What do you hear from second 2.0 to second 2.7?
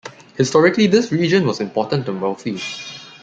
and wealthy.